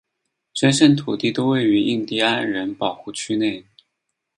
[0.55, 3.63] 全县土地都位于印地安人保护区内。